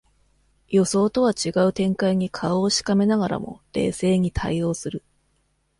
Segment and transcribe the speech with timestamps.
[0.69, 5.03] 予想とは違う展開に顔をしかめながらも冷静に対応する